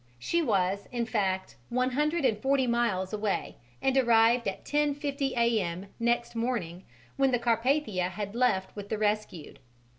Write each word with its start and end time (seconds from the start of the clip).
She 0.17 0.41
was, 0.41 0.87
in 0.91 1.05
fact, 1.05 1.57
one 1.69 1.91
hundred 1.91 2.25
and 2.25 2.35
forty 2.41 2.65
miles 2.65 3.13
away 3.13 3.57
and 3.83 3.95
arrived 3.95 4.47
at 4.47 4.65
10.50 4.65 5.33
A.M. 5.37 5.89
next 5.99 6.35
morning, 6.35 6.85
when 7.17 7.29
the 7.29 7.37
Carpathia 7.37 8.09
had 8.09 8.33
left 8.33 8.75
with 8.75 8.89
the 8.89 8.97
rescued. 8.97 9.59